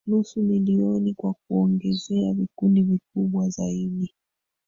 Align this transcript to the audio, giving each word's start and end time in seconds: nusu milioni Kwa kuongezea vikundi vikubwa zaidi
nusu 0.07 0.41
milioni 0.41 1.13
Kwa 1.13 1.33
kuongezea 1.47 2.33
vikundi 2.33 2.83
vikubwa 2.83 3.49
zaidi 3.49 4.13